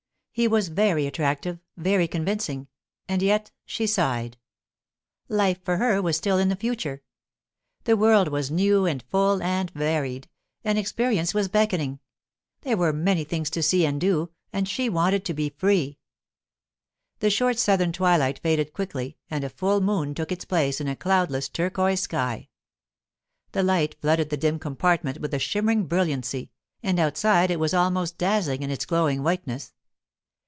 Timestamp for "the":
6.47-6.55, 7.83-7.97, 17.19-17.29, 23.51-23.63, 24.29-24.37